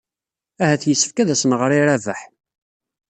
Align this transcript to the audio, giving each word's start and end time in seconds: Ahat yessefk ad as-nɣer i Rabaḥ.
Ahat 0.63 0.83
yessefk 0.85 1.17
ad 1.17 1.29
as-nɣer 1.33 1.71
i 1.77 1.81
Rabaḥ. 1.87 2.21